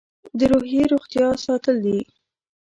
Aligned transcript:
د 0.37 0.39
روحي 0.51 0.81
روغتیا 0.91 1.25
ساتل 1.45 1.75
دي. 1.85 1.99